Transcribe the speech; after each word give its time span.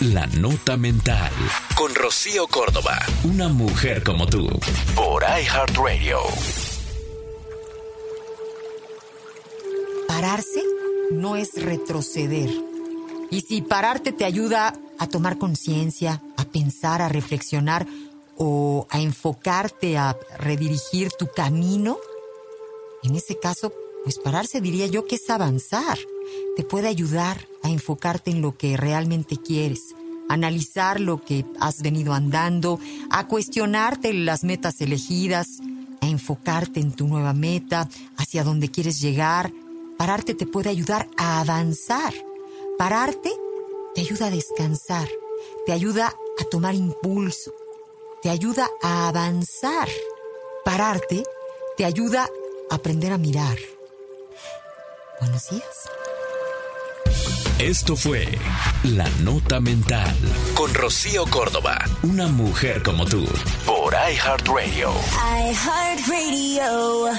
La 0.00 0.26
Nota 0.26 0.76
Mental. 0.76 1.32
Con 1.74 1.94
Rocío 1.94 2.46
Córdoba. 2.48 2.98
Una 3.24 3.48
mujer 3.48 4.02
como 4.04 4.26
tú. 4.26 4.46
Por 4.94 5.22
iHeartRadio. 5.22 6.18
Pararse 10.06 10.62
no 11.12 11.36
es 11.36 11.62
retroceder. 11.62 12.50
Y 13.30 13.40
si 13.40 13.62
pararte 13.62 14.12
te 14.12 14.26
ayuda 14.26 14.74
a 14.98 15.06
tomar 15.06 15.38
conciencia, 15.38 16.22
a 16.36 16.44
pensar, 16.44 17.00
a 17.00 17.08
reflexionar 17.08 17.86
o 18.36 18.86
a 18.90 19.00
enfocarte, 19.00 19.96
a 19.96 20.14
redirigir 20.38 21.10
tu 21.12 21.26
camino, 21.34 21.96
en 23.02 23.16
ese 23.16 23.38
caso, 23.38 23.72
pues 24.06 24.20
pararse 24.20 24.60
diría 24.60 24.86
yo 24.86 25.04
que 25.04 25.16
es 25.16 25.28
avanzar. 25.30 25.98
Te 26.56 26.62
puede 26.62 26.86
ayudar 26.86 27.48
a 27.64 27.70
enfocarte 27.70 28.30
en 28.30 28.40
lo 28.40 28.56
que 28.56 28.76
realmente 28.76 29.36
quieres, 29.36 29.96
analizar 30.28 31.00
lo 31.00 31.24
que 31.24 31.44
has 31.58 31.82
venido 31.82 32.12
andando, 32.12 32.78
a 33.10 33.26
cuestionarte 33.26 34.14
las 34.14 34.44
metas 34.44 34.80
elegidas, 34.80 35.58
a 36.00 36.06
enfocarte 36.06 36.78
en 36.78 36.92
tu 36.92 37.08
nueva 37.08 37.32
meta, 37.32 37.88
hacia 38.16 38.44
dónde 38.44 38.70
quieres 38.70 39.00
llegar. 39.00 39.52
Pararte 39.98 40.34
te 40.34 40.46
puede 40.46 40.70
ayudar 40.70 41.08
a 41.16 41.40
avanzar. 41.40 42.14
Pararte 42.78 43.32
te 43.96 44.02
ayuda 44.02 44.26
a 44.26 44.30
descansar, 44.30 45.08
te 45.66 45.72
ayuda 45.72 46.14
a 46.38 46.44
tomar 46.44 46.76
impulso, 46.76 47.52
te 48.22 48.30
ayuda 48.30 48.70
a 48.82 49.08
avanzar. 49.08 49.88
Pararte 50.64 51.24
te 51.76 51.84
ayuda 51.84 52.28
a 52.70 52.74
aprender 52.76 53.12
a 53.12 53.18
mirar. 53.18 53.58
Buenos 55.20 55.48
días. 55.50 55.90
Esto 57.58 57.96
fue 57.96 58.26
La 58.84 59.08
Nota 59.22 59.60
Mental 59.60 60.14
con 60.54 60.74
Rocío 60.74 61.24
Córdoba, 61.24 61.78
una 62.02 62.26
mujer 62.26 62.82
como 62.82 63.06
tú, 63.06 63.26
por 63.64 63.94
iHeartRadio. 63.94 64.92
iHeartRadio. 65.50 67.15